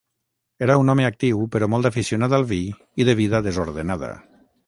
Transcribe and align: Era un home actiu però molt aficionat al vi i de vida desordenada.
Era 0.67 0.77
un 0.83 0.87
home 0.93 1.05
actiu 1.09 1.43
però 1.57 1.67
molt 1.73 1.89
aficionat 1.91 2.35
al 2.37 2.47
vi 2.53 2.61
i 3.03 3.07
de 3.11 3.17
vida 3.23 3.45
desordenada. 3.49 4.11